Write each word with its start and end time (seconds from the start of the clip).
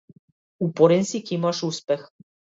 Упорен 0.67 1.05
си 1.11 1.23
ќе 1.29 1.37
имаш 1.37 1.63
успех. 1.69 2.11